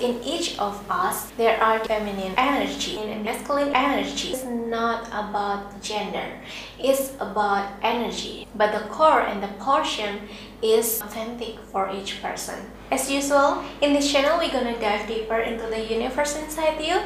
[0.00, 4.32] In each of us, there are feminine energy and masculine energy.
[4.32, 6.40] It's not about gender,
[6.80, 8.48] it's about energy.
[8.56, 10.26] But the core and the portion
[10.60, 12.72] is authentic for each person.
[12.90, 17.00] As usual, in this channel, we're gonna dive deeper into the universe inside you.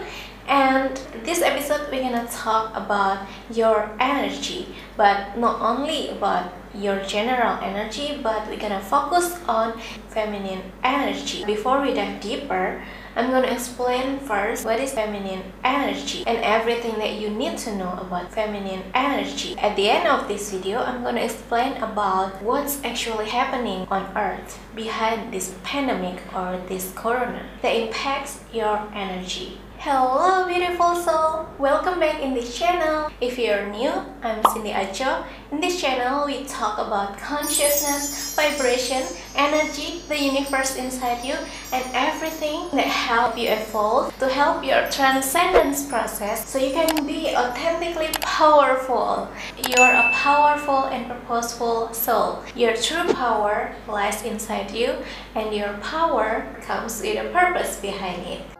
[0.48, 7.59] And this episode, we're gonna talk about your energy, but not only about your general
[7.62, 9.79] energy, but we're gonna focus on
[10.09, 11.45] feminine energy.
[11.45, 12.83] Before we dive deeper,
[13.16, 17.92] I'm gonna explain first what is feminine energy and everything that you need to know
[18.01, 19.59] about feminine energy.
[19.59, 24.61] At the end of this video, I'm gonna explain about what's actually happening on earth
[24.75, 29.59] behind this pandemic or this corona that impacts your energy.
[29.80, 31.46] Hello beautiful soul!
[31.56, 33.12] Welcome back in this channel.
[33.20, 33.92] If you're new,
[34.24, 35.23] I'm Cindy Aco.
[35.52, 39.05] In this channel, we talk about consciousness, vibration,
[39.36, 41.36] energy, the universe inside you,
[41.72, 47.28] and everything that help you evolve to help your transcendence process so you can be
[47.36, 49.28] authentically powerful.
[49.56, 52.42] You're a powerful and purposeful soul.
[52.56, 54.97] Your true power lies inside you
[55.36, 58.58] and your power comes with a purpose behind it.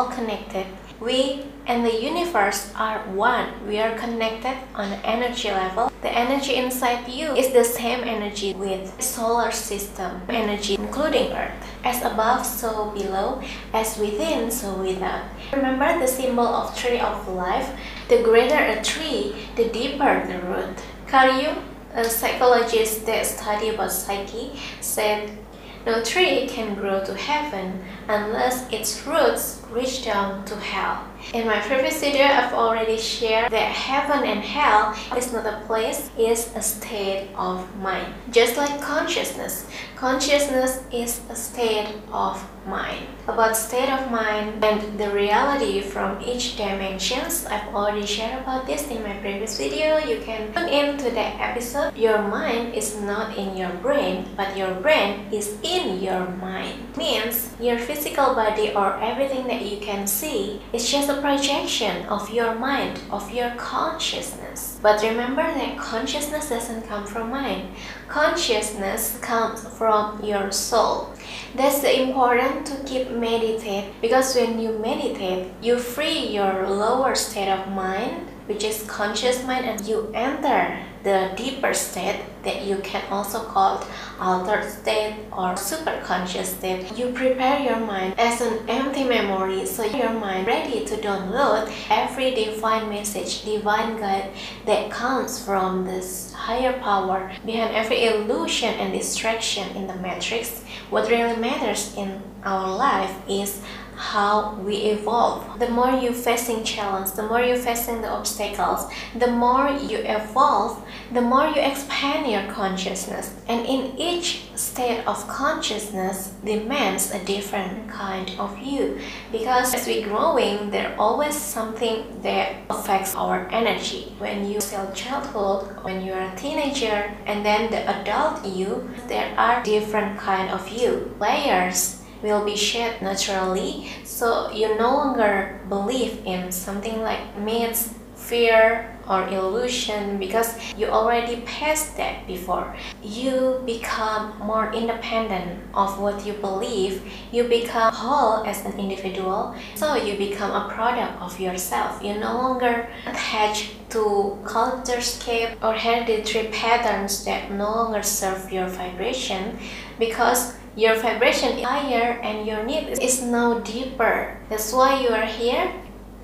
[0.00, 0.66] All connected.
[0.98, 3.48] We and the universe are one.
[3.68, 5.92] We are connected on an energy level.
[6.00, 11.52] The energy inside you is the same energy with solar system energy including earth.
[11.84, 13.42] As above, so below,
[13.74, 15.24] as within, so without.
[15.52, 17.68] Remember the symbol of tree of life?
[18.08, 20.76] The greater a tree, the deeper the root.
[21.06, 21.62] Carl Jung,
[21.94, 25.36] a psychologist that study about psyche, said
[25.86, 31.09] no tree can grow to heaven unless its roots reach down to hell.
[31.32, 36.10] In my previous video, I've already shared that heaven and hell is not a place,
[36.18, 38.12] it's a state of mind.
[38.32, 43.06] Just like consciousness, consciousness is a state of mind.
[43.28, 48.88] About state of mind and the reality from each dimensions, I've already shared about this
[48.88, 49.98] in my previous video.
[49.98, 51.96] You can tune into that episode.
[51.96, 56.96] Your mind is not in your brain, but your brain is in your mind.
[56.96, 62.30] Means your physical body or everything that you can see is just a projection of
[62.30, 64.78] your mind, of your consciousness.
[64.80, 67.74] But remember that consciousness doesn't come from mind.
[68.08, 71.12] Consciousness comes from your soul.
[71.56, 77.68] That's important to keep meditate because when you meditate, you free your lower state of
[77.72, 83.40] mind, which is conscious mind, and you enter the deeper state that you can also
[83.44, 83.84] call
[84.20, 86.96] altered state or superconscious state.
[86.96, 88.68] You prepare your mind as an
[89.10, 94.30] memory so your mind ready to download every divine message, divine guide
[94.66, 97.32] that comes from this higher power.
[97.44, 103.60] Behind every illusion and distraction in the matrix, what really matters in our life is
[104.00, 105.58] how we evolve.
[105.58, 110.82] The more you're facing challenge, the more you're facing the obstacles, the more you evolve,
[111.12, 113.34] the more you expand your consciousness.
[113.46, 118.98] And in each state of consciousness demands a different kind of you.
[119.30, 124.14] Because as we growing, there always something that affects our energy.
[124.18, 129.62] When you still childhood, when you're a teenager, and then the adult you, there are
[129.62, 131.14] different kind of you.
[131.20, 133.90] Layers will be shed naturally.
[134.04, 141.42] So you no longer believe in something like myths fear or illusion because you already
[141.42, 142.76] passed that before.
[143.02, 147.02] You become more independent of what you believe.
[147.32, 149.56] You become whole as an individual.
[149.74, 152.00] So you become a product of yourself.
[152.02, 159.58] You no longer attach to culturescape or hereditary patterns that no longer serve your vibration
[159.98, 164.38] because your vibration is higher and your need is now deeper.
[164.48, 165.72] That's why you are here.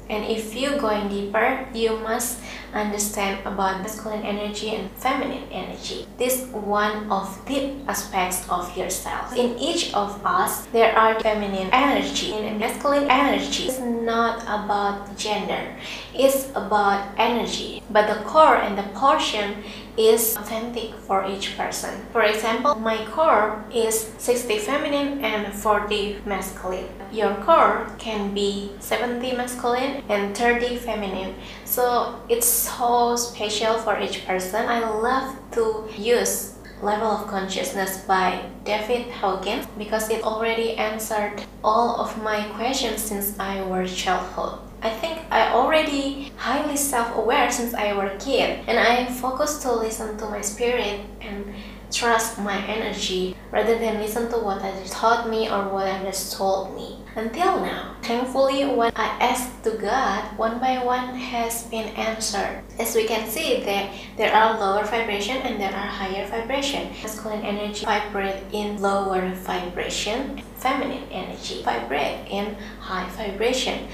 [0.08, 2.38] And if you're going deeper, you must
[2.76, 6.06] understand about masculine energy and feminine energy.
[6.18, 9.36] This one of deep aspects of yourself.
[9.36, 13.64] In each of us, there are feminine energy and masculine energy.
[13.64, 15.76] It's not about gender,
[16.14, 17.82] it's about energy.
[17.90, 19.64] But the core and the portion
[19.96, 22.04] is authentic for each person.
[22.12, 26.88] For example, my core is 60 feminine and 40 masculine.
[27.12, 31.34] Your core can be 70 masculine and 30 feminine.
[31.64, 34.66] So it's so special for each person.
[34.68, 42.00] I love to use Level of Consciousness by David Hawkins because it already answered all
[42.00, 44.58] of my questions since I was childhood.
[44.82, 49.72] I think I already highly self-aware since I was a kid and I focus to
[49.72, 51.46] listen to my spirit and
[51.90, 56.74] trust my energy rather than listen to what others taught me or what others told
[56.74, 56.98] me.
[57.16, 62.60] Until now, thankfully, when I asked to God, one by one has been answered.
[62.78, 66.92] As we can see, that there are lower vibration and there are higher vibration.
[67.00, 72.54] Masculine energy vibrate in lower vibration, feminine energy vibrate in
[72.84, 73.88] high vibration.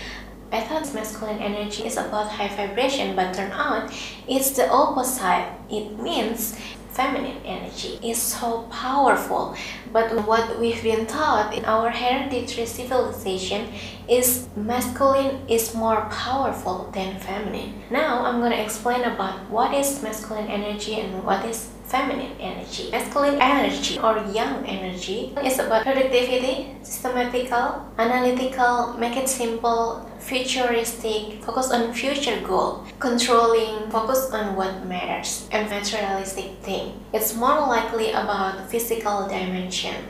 [0.51, 3.95] I thought masculine energy is about high vibration, but turn out
[4.27, 5.47] it's the opposite.
[5.71, 6.59] It means
[6.93, 9.57] feminine energy is so powerful.
[9.93, 13.73] But what we've been taught in our hereditary civilization
[14.09, 17.83] is masculine is more powerful than feminine.
[17.91, 22.89] Now I'm going to explain about what is masculine energy and what is feminine energy.
[22.91, 31.71] Masculine energy or yang energy is about productivity, systematical, analytical, make it simple, futuristic, focus
[31.71, 36.97] on future goal, controlling, focus on what matters, and materialistic thing.
[37.13, 40.01] It's more likely about physical dimension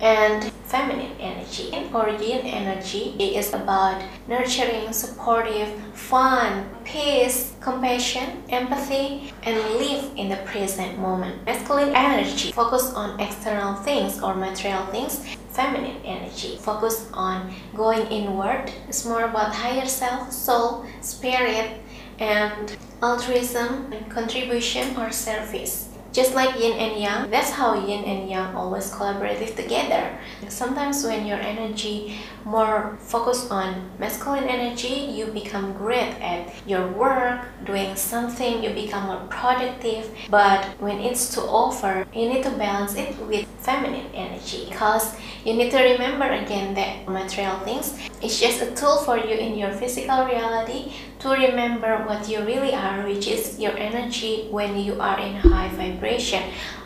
[0.00, 1.74] and feminine energy.
[1.92, 10.36] Or yin energy is about nurturing, supportive, fun, peace, compassion, empathy, and live in the
[10.46, 11.44] present moment.
[11.44, 15.36] Masculine energy focus on external things or material things.
[15.50, 18.72] Feminine energy focus on going inward.
[18.88, 21.80] It's more about higher self, soul, spirit,
[22.20, 25.89] and altruism, and contribution, or service.
[26.12, 30.18] Just like yin and yang, that's how yin and yang always collaborate together.
[30.48, 37.46] Sometimes when your energy more focused on masculine energy, you become great at your work,
[37.64, 40.10] doing something, you become more productive.
[40.28, 45.14] But when it's to offer, you need to balance it with feminine energy because
[45.44, 49.56] you need to remember again that material things is just a tool for you in
[49.56, 55.00] your physical reality to remember what you really are, which is your energy when you
[55.00, 56.42] are in high vibration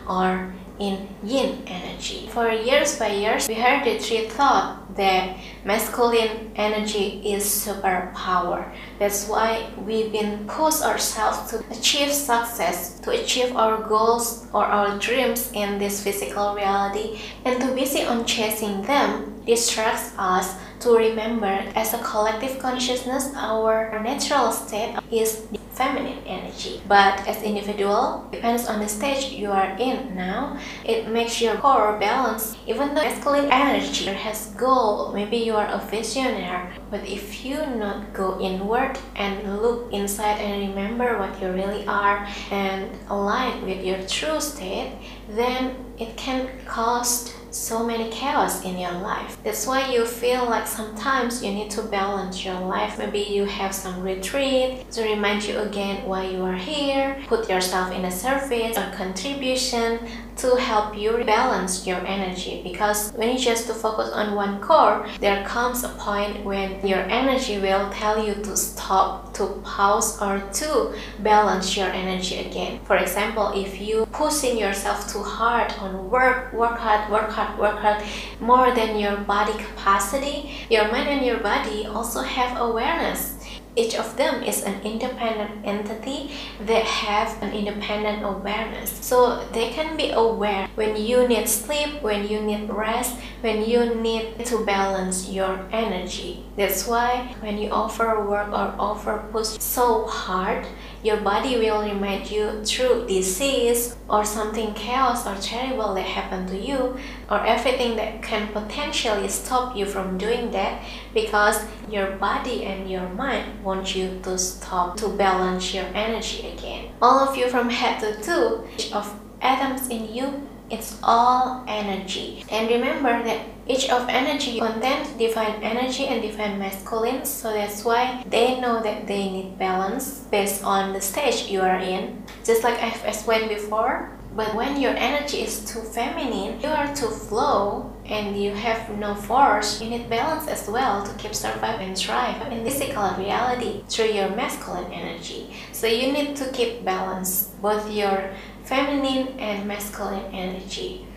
[0.07, 2.27] or in yin energy.
[2.27, 8.73] For years by years, we heard the three thought that masculine energy is superpower.
[8.99, 14.99] That's why we've been push ourselves to achieve success, to achieve our goals or our
[14.99, 20.55] dreams in this physical reality, and to busy on chasing them distracts us
[20.85, 26.79] to remember as a collective consciousness our natural state is feminine energy.
[26.87, 31.97] But as individual, depends on the stage you are in now, it makes your core
[31.99, 32.55] balance.
[32.67, 38.13] Even though masculine energy has goal, maybe you are a visionary, but if you not
[38.13, 43.99] go inward and look inside and remember what you really are and align with your
[44.07, 44.93] true state,
[45.29, 49.37] then it can cause so many chaos in your life.
[49.43, 52.99] That's why you feel like sometimes you need to balance your life.
[52.99, 57.93] Maybe you have some retreat to remind you again why you are here, put yourself
[57.93, 59.99] in a service or contribution
[60.37, 65.07] to help you balance your energy because when you just to focus on one core,
[65.19, 70.39] there comes a point when your energy will tell you to stop, to pause or
[70.53, 72.79] to balance your energy again.
[72.83, 77.79] For example, if you pushing yourself too hard on work, work hard, work hard, work
[77.79, 78.03] hard,
[78.39, 83.34] more than your body capacity, your mind and your body also have awareness
[83.75, 88.89] each of them is an independent entity that have an independent awareness.
[89.05, 93.95] So they can be aware when you need sleep, when you need rest, when you
[93.95, 96.45] need to balance your energy.
[96.55, 100.65] That's why when you offer work or offer push so hard,
[101.05, 106.57] your body will remind you through disease or something chaos or terrible that happened to
[106.57, 106.97] you
[107.29, 110.81] or everything that can potentially stop you from doing that
[111.13, 116.89] because your body and your mind want you to stop to balance your energy again.
[116.99, 122.43] All of you from head to toe, each of atoms in you it's all energy.
[122.49, 128.23] And remember that each of energy contains divine energy and divine masculine, so that's why
[128.29, 132.23] they know that they need balance based on the stage you are in.
[132.43, 137.07] Just like I've explained before, but when your energy is too feminine, you are too
[137.07, 141.97] flow and you have no force, you need balance as well to keep survive and
[141.97, 145.53] thrive in physical reality through your masculine energy.
[145.71, 148.31] So you need to keep balance, both your
[148.65, 151.07] feminine and masculine energy.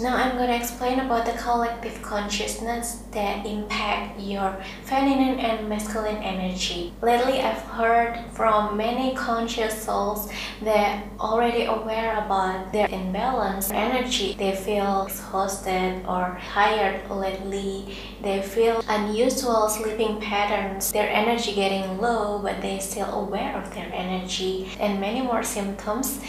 [0.00, 6.16] Now I'm going to explain about the collective consciousness that impact your feminine and masculine
[6.16, 6.94] energy.
[7.02, 10.32] Lately, I've heard from many conscious souls
[10.62, 14.34] that already aware about their imbalance energy.
[14.38, 17.96] They feel exhausted or tired lately.
[18.22, 20.90] They feel unusual sleeping patterns.
[20.90, 26.20] Their energy getting low, but they still aware of their energy and many more symptoms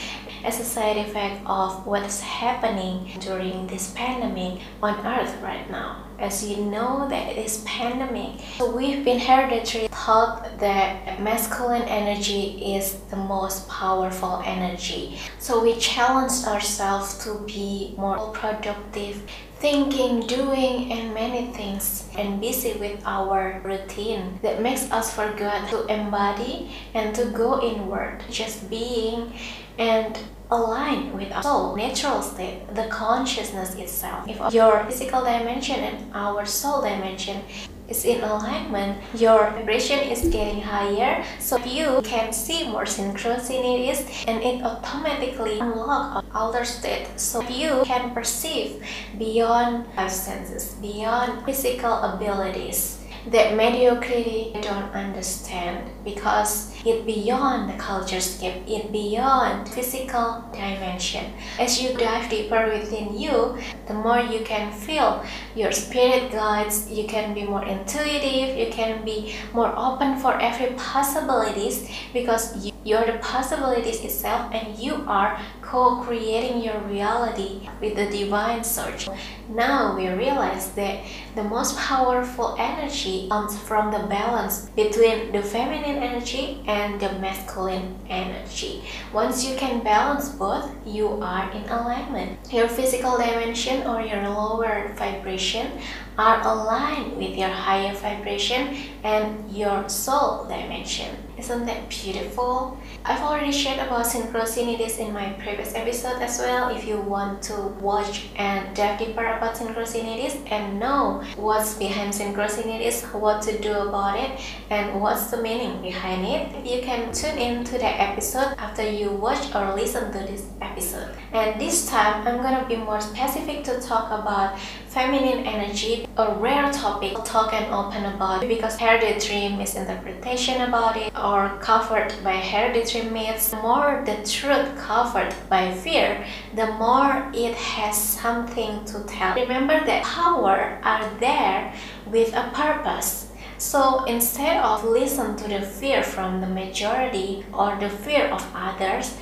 [0.43, 6.03] as a side effect of what's happening during this pandemic on earth right now.
[6.19, 12.99] As you know that this pandemic so we've been hereditary taught that masculine energy is
[13.09, 15.17] the most powerful energy.
[15.39, 19.23] So we challenged ourselves to be more productive
[19.63, 25.85] thinking, doing, and many things, and busy with our routine that makes us forget to
[25.85, 29.31] embody and to go inward, just being
[29.77, 30.17] and
[30.51, 34.27] align with our soul natural state, the consciousness itself.
[34.27, 37.41] If your physical dimension and our soul dimension
[37.87, 44.41] is in alignment, your vibration is getting higher, so you can see more synchronicities and
[44.41, 47.07] it automatically unlock outer state.
[47.17, 48.83] So you can perceive
[49.17, 58.19] beyond five senses, beyond physical abilities that mediocrity don't understand because it beyond the culture
[58.19, 61.33] scape, it beyond physical dimension.
[61.57, 65.23] As you dive deeper within you, the more you can feel
[65.55, 70.75] your spirit guides, you can be more intuitive, you can be more open for every
[70.75, 78.05] possibilities because you, you're the possibilities itself and you are co-creating your reality with the
[78.07, 79.07] divine source.
[79.49, 81.03] Now we realize that
[81.35, 87.97] the most powerful energy comes from the balance between the feminine energy and the masculine
[88.09, 88.83] energy.
[89.13, 92.39] Once you can balance both, you are in alignment.
[92.51, 95.71] Your physical dimension or your lower vibration
[96.17, 101.15] are aligned with your higher vibration and your soul dimension.
[101.43, 102.77] Isn't that beautiful?
[103.03, 106.73] I've already shared about synchronicities in my previous episode as well.
[106.73, 113.03] If you want to watch and dive deeper about synchronicities and know what's behind synchronicities,
[113.13, 117.65] what to do about it, and what's the meaning behind it, you can tune in
[117.65, 121.13] to that episode after you watch or listen to this episode.
[121.33, 124.57] And this time, I'm gonna be more specific to talk about
[124.93, 131.11] feminine energy, a rare topic to talk and open about because hereditary misinterpretation about it
[131.17, 133.49] or covered by hereditary myths.
[133.49, 136.23] The more the truth covered by fear,
[136.53, 139.33] the more it has something to tell.
[139.33, 141.73] Remember that power are there
[142.05, 143.31] with a purpose.
[143.57, 149.17] So instead of listen to the fear from the majority or the fear of others,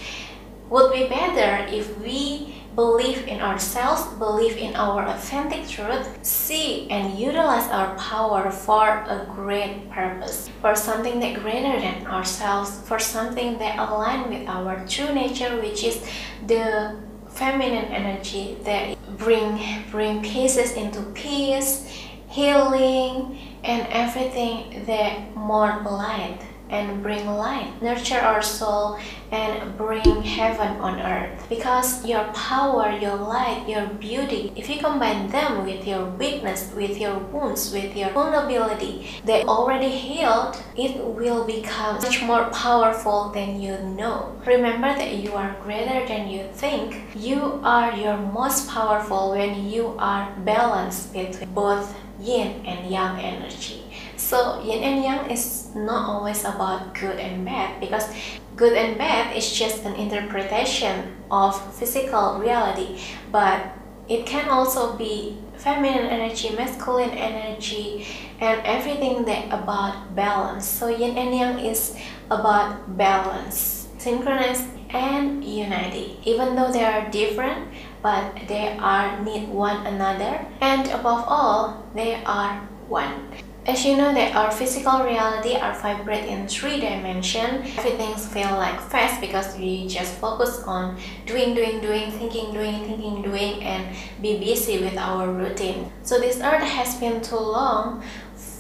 [0.70, 7.18] would be better if we believe in ourselves, believe in our authentic truth, see and
[7.18, 13.58] utilize our power for a great purpose, for something that greater than ourselves, for something
[13.60, 16.06] that align with our true nature, which is
[16.48, 16.96] the
[17.30, 19.60] feminine energy that bring
[19.90, 21.88] bring pieces into peace,
[22.30, 26.40] healing, and everything that more light
[26.72, 28.98] and bring light, nurture our soul,
[29.32, 31.46] and bring heaven on earth.
[31.50, 36.98] Because your power, your light, your beauty, if you combine them with your weakness, with
[36.98, 43.62] your wounds, with your vulnerability, they already healed, it will become much more powerful than
[43.62, 44.36] you know.
[44.46, 46.96] Remember that you are greater than you think.
[47.16, 53.84] You are your most powerful when you are balanced between both yin and yang energy.
[54.32, 58.08] So yin and yang is not always about good and bad because
[58.56, 62.96] good and bad is just an interpretation of physical reality,
[63.28, 63.76] but
[64.08, 68.08] it can also be feminine energy, masculine energy,
[68.40, 70.64] and everything that about balance.
[70.64, 72.00] So yin and yang is
[72.32, 74.64] about balance, synchronous
[74.96, 76.24] and unity.
[76.24, 77.68] Even though they are different,
[78.00, 83.28] but they are need one another, and above all, they are one.
[83.68, 88.82] As you know that our physical reality are vibrate in three dimension, everything feel like
[88.90, 94.40] fast because we just focus on doing, doing, doing, thinking, doing, thinking, doing, and be
[94.40, 95.92] busy with our routine.
[96.02, 98.04] So this earth has been too long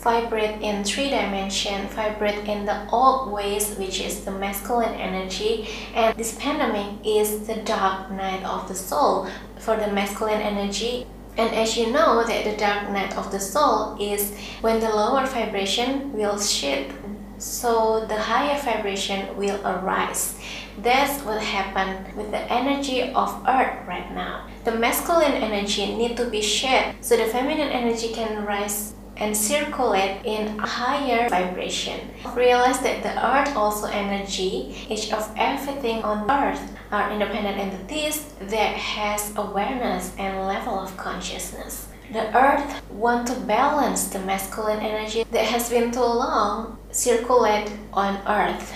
[0.03, 6.15] vibrate in three dimension, vibrate in the old ways, which is the masculine energy, and
[6.15, 9.27] this pandemic is the dark night of the soul
[9.57, 11.07] for the masculine energy
[11.37, 15.25] and as you know that the dark night of the soul is when the lower
[15.25, 16.93] vibration will shift
[17.41, 20.37] so the higher vibration will arise.
[20.77, 24.47] That's what happened with the energy of earth right now.
[24.63, 30.25] The masculine energy need to be shed so the feminine energy can rise and circulate
[30.25, 32.09] in higher vibration.
[32.35, 38.75] Realize that the earth also energy, each of everything on earth are independent entities that
[38.75, 41.87] has awareness and level of consciousness.
[42.11, 48.17] The earth want to balance the masculine energy that has been too long circulate on
[48.27, 48.73] earth.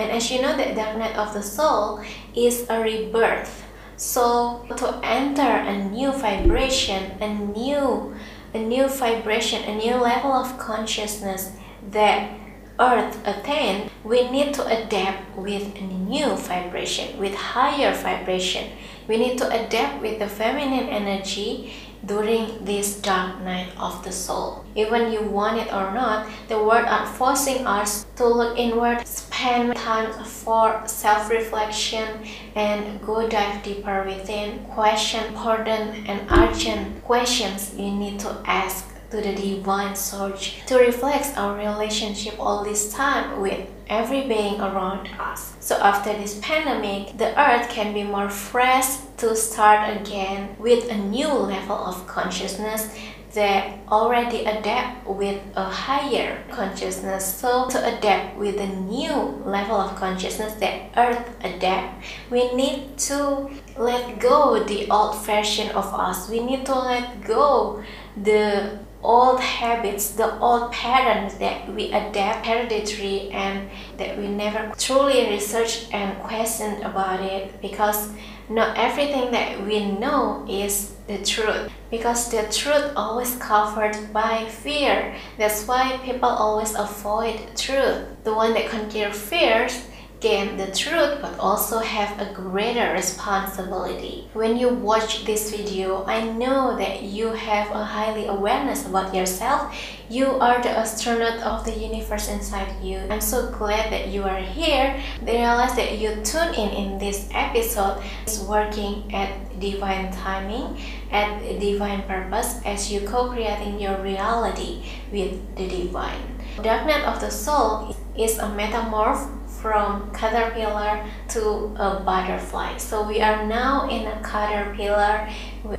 [0.00, 2.02] And as you know that dark night of the soul
[2.34, 3.62] is a rebirth.
[3.96, 8.14] So to enter a new vibration, a new
[8.54, 11.52] a new vibration, a new level of consciousness
[11.90, 12.30] that
[12.78, 18.70] Earth attained, we need to adapt with a new vibration, with higher vibration.
[19.06, 21.72] We need to adapt with the feminine energy
[22.06, 24.64] during this dark night of the soul.
[24.74, 29.76] Even you want it or not, the world are forcing us to look inward, spend
[29.76, 34.64] time for self-reflection, and go dive deeper within.
[34.66, 41.38] Question important and urgent questions you need to ask to the divine source to reflect
[41.38, 45.54] our relationship all this time with every being around us.
[45.60, 50.96] So after this pandemic, the earth can be more fresh to start again with a
[50.96, 52.92] new level of consciousness
[53.34, 57.22] that already adapt with a higher consciousness.
[57.34, 63.50] So to adapt with a new level of consciousness that earth adapt, we need to
[63.76, 66.28] let go the old version of us.
[66.28, 67.82] We need to let go
[68.16, 73.68] the old habits, the old patterns that we adapt hereditary and
[73.98, 78.08] that we never truly research and question about it because
[78.48, 81.70] not everything that we know is the truth.
[81.90, 85.14] Because the truth always covered by fear.
[85.38, 88.06] That's why people always avoid truth.
[88.24, 89.86] The one that conquer fears
[90.24, 94.24] gain the truth but also have a greater responsibility.
[94.32, 99.76] When you watch this video, I know that you have a highly awareness about yourself.
[100.08, 103.04] You are the astronaut of the universe inside you.
[103.10, 104.96] I'm so glad that you are here.
[105.20, 110.80] They realize that you tune in in this episode is working at divine timing,
[111.12, 116.40] at divine purpose as you co-creating your reality with the divine.
[116.62, 119.28] Dark night of the soul is a metamorph
[119.64, 121.40] from caterpillar to
[121.80, 122.76] a butterfly.
[122.76, 125.26] So we are now in a caterpillar.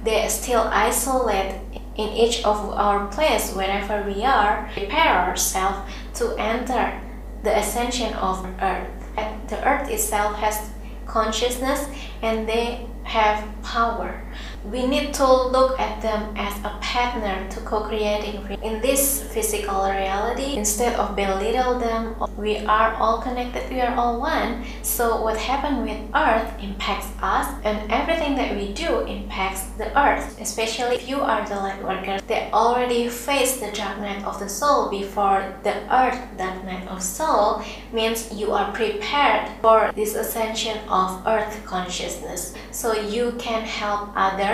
[0.04, 1.54] They still isolate
[1.95, 4.67] in each of our place wherever we are.
[4.74, 7.00] Prepare ourselves to enter
[7.43, 8.89] the ascension of earth.
[9.17, 10.71] And the earth itself has
[11.06, 11.88] consciousness
[12.24, 14.24] and they have power.
[14.71, 20.56] We need to look at them as a partner to co-creating in this physical reality
[20.56, 22.15] instead of belittle them.
[22.36, 24.65] We are all connected, we are all one.
[24.82, 30.41] So what happened with earth impacts us and everything that we do impacts the earth.
[30.41, 34.49] Especially if you are the light worker that already faced the dark night of the
[34.49, 37.62] soul before the earth dark night of soul
[37.93, 42.56] means you are prepared for this ascension of earth consciousness.
[42.71, 44.10] So you can help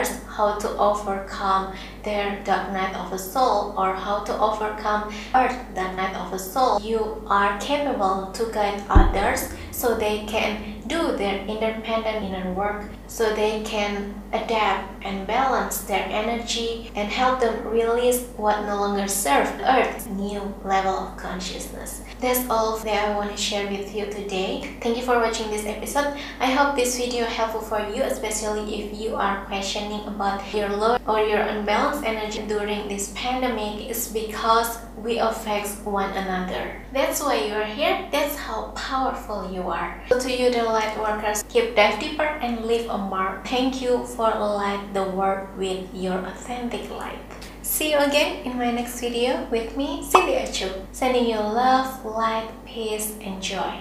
[0.09, 5.95] how to overcome their dark night of the soul or how to overcome earth dark
[5.95, 6.81] night of the soul.
[6.81, 13.33] You are capable to guide others so they can do their independent inner work so
[13.33, 19.51] they can adapt and balance their energy and help them release what no longer serves
[19.63, 22.01] earth's new level of consciousness.
[22.19, 24.77] That's all that I want to share with you today.
[24.81, 26.17] Thank you for watching this episode.
[26.39, 30.97] I hope this video helpful for you, especially if you are questioning about your low
[31.07, 36.81] or your unbalanced energy during this pandemic is because we affect one another.
[36.93, 38.07] That's why you are here.
[38.11, 40.01] That's how powerful you are.
[40.09, 43.45] So to you the light workers, keep dive deeper and leave a mark.
[43.45, 47.21] Thank you for light the world with your authentic light.
[47.61, 50.87] See you again in my next video with me, Cindy Aco.
[50.91, 53.77] Sending you love, light, peace, and joy.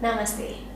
[0.00, 0.69] Namaste.